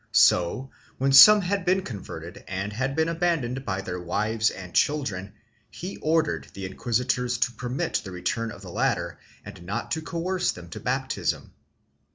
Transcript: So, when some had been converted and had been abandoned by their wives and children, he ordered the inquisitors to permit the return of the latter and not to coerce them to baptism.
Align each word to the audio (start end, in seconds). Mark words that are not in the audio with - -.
So, 0.11 0.71
when 0.97 1.11
some 1.13 1.41
had 1.41 1.63
been 1.63 1.83
converted 1.83 2.43
and 2.47 2.73
had 2.73 2.95
been 2.95 3.07
abandoned 3.07 3.63
by 3.63 3.81
their 3.81 3.99
wives 3.99 4.49
and 4.49 4.73
children, 4.73 5.33
he 5.69 5.97
ordered 5.97 6.47
the 6.55 6.65
inquisitors 6.65 7.37
to 7.37 7.51
permit 7.51 8.01
the 8.03 8.09
return 8.09 8.49
of 8.51 8.63
the 8.63 8.71
latter 8.71 9.19
and 9.45 9.61
not 9.63 9.91
to 9.91 10.01
coerce 10.01 10.53
them 10.53 10.69
to 10.69 10.79
baptism. 10.79 11.53